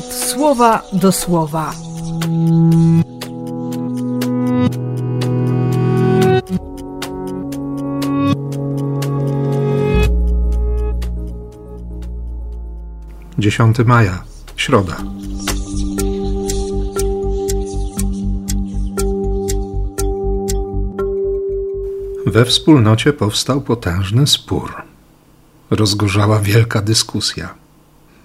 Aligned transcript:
słowa 0.00 0.82
do 0.92 1.12
słowa. 1.12 1.72
Dziesiąty 13.38 13.84
maja, 13.84 14.24
środa. 14.56 14.96
We 22.26 22.44
wspólnocie 22.44 23.12
powstał 23.12 23.60
potężny 23.60 24.26
spór. 24.26 24.72
Rozgorzała 25.70 26.38
wielka 26.40 26.82
dyskusja. 26.82 27.61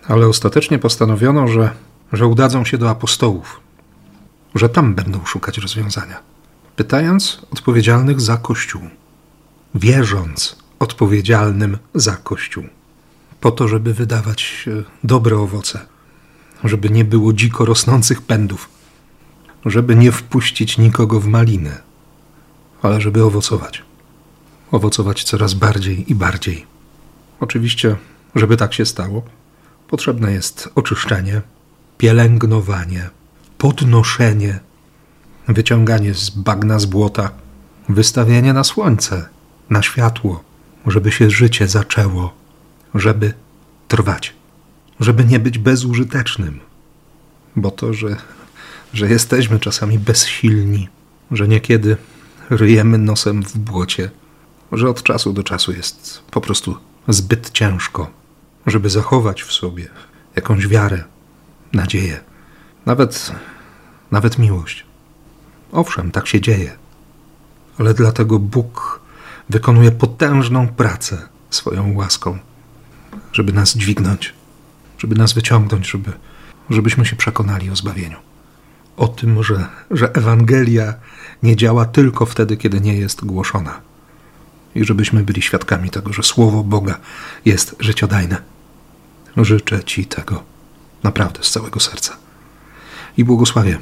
Ale 0.07 0.27
ostatecznie 0.27 0.79
postanowiono, 0.79 1.47
że, 1.47 1.71
że 2.13 2.27
udadzą 2.27 2.65
się 2.65 2.77
do 2.77 2.89
apostołów, 2.89 3.59
że 4.55 4.69
tam 4.69 4.95
będą 4.95 5.25
szukać 5.25 5.57
rozwiązania, 5.57 6.19
pytając 6.75 7.41
odpowiedzialnych 7.51 8.21
za 8.21 8.37
Kościół, 8.37 8.81
wierząc 9.75 10.55
odpowiedzialnym 10.79 11.77
za 11.95 12.15
Kościół, 12.15 12.63
po 13.41 13.51
to, 13.51 13.67
żeby 13.67 13.93
wydawać 13.93 14.65
e, 14.67 14.83
dobre 15.03 15.37
owoce, 15.37 15.79
żeby 16.63 16.89
nie 16.89 17.05
było 17.05 17.33
dziko 17.33 17.65
rosnących 17.65 18.21
pędów, 18.21 18.69
żeby 19.65 19.95
nie 19.95 20.11
wpuścić 20.11 20.77
nikogo 20.77 21.19
w 21.19 21.27
malinę, 21.27 21.81
ale 22.81 23.01
żeby 23.01 23.23
owocować 23.23 23.87
owocować 24.71 25.23
coraz 25.23 25.53
bardziej 25.53 26.11
i 26.11 26.15
bardziej. 26.15 26.65
Oczywiście, 27.39 27.95
żeby 28.35 28.57
tak 28.57 28.73
się 28.73 28.85
stało, 28.85 29.21
potrzebne 29.87 30.31
jest 30.31 30.69
oczyszczenie, 30.75 31.41
pielęgnowanie, 31.97 33.09
podnoszenie, 33.57 34.59
wyciąganie 35.47 36.13
z 36.13 36.29
bagna 36.29 36.79
z 36.79 36.85
błota, 36.85 37.31
wystawienie 37.89 38.53
na 38.53 38.63
słońce, 38.63 39.29
na 39.69 39.81
światło, 39.81 40.43
żeby 40.87 41.11
się 41.11 41.29
życie 41.29 41.67
zaczęło, 41.67 42.33
żeby 42.95 43.33
trwać, 43.87 44.33
żeby 44.99 45.25
nie 45.25 45.39
być 45.39 45.57
bezużytecznym. 45.57 46.59
Bo 47.55 47.71
to, 47.71 47.93
że, 47.93 48.15
że 48.93 49.09
jesteśmy 49.09 49.59
czasami 49.59 49.99
bezsilni, 49.99 50.89
że 51.31 51.47
niekiedy 51.47 51.97
ryjemy 52.49 52.97
nosem 52.97 53.43
w 53.43 53.57
błocie, 53.57 54.11
że 54.71 54.89
od 54.89 55.03
czasu 55.03 55.33
do 55.33 55.43
czasu 55.43 55.71
jest 55.71 56.21
po 56.31 56.41
prostu 56.41 56.77
zbyt 57.07 57.49
ciężko, 57.49 58.11
żeby 58.67 58.89
zachować 58.89 59.43
w 59.43 59.53
sobie 59.53 59.87
jakąś 60.35 60.67
wiarę, 60.67 61.03
nadzieję, 61.73 62.19
nawet, 62.85 63.31
nawet 64.11 64.39
miłość. 64.39 64.85
Owszem, 65.71 66.11
tak 66.11 66.27
się 66.27 66.41
dzieje, 66.41 66.77
ale 67.79 67.93
dlatego 67.93 68.39
Bóg 68.39 68.99
wykonuje 69.49 69.91
potężną 69.91 70.67
pracę 70.67 71.27
swoją 71.49 71.95
łaską, 71.95 72.37
żeby 73.33 73.53
nas 73.53 73.77
dźwignąć, 73.77 74.33
żeby 74.97 75.15
nas 75.15 75.33
wyciągnąć, 75.33 75.89
żeby, 75.91 76.11
żebyśmy 76.69 77.05
się 77.05 77.15
przekonali 77.15 77.69
o 77.69 77.75
zbawieniu. 77.75 78.17
O 78.97 79.07
tym, 79.07 79.43
że, 79.43 79.67
że 79.91 80.13
Ewangelia 80.13 80.93
nie 81.43 81.55
działa 81.55 81.85
tylko 81.85 82.25
wtedy, 82.25 82.57
kiedy 82.57 82.81
nie 82.81 82.97
jest 82.97 83.25
głoszona 83.25 83.81
i 84.75 84.85
żebyśmy 84.85 85.23
byli 85.23 85.41
świadkami 85.41 85.89
tego, 85.89 86.13
że 86.13 86.23
Słowo 86.23 86.63
Boga 86.63 86.97
jest 87.45 87.75
życiodajne. 87.79 88.56
Życzę 89.37 89.83
Ci 89.83 90.05
tego 90.05 90.43
naprawdę 91.03 91.43
z 91.43 91.51
całego 91.51 91.79
serca. 91.79 92.17
I 93.17 93.23
błogosławię, 93.23 93.79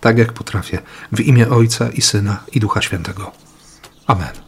tak 0.00 0.18
jak 0.18 0.32
potrafię, 0.32 0.78
w 1.12 1.20
imię 1.20 1.48
Ojca 1.48 1.90
i 1.90 2.00
Syna 2.00 2.44
i 2.52 2.60
Ducha 2.60 2.82
Świętego. 2.82 3.32
Amen. 4.06 4.43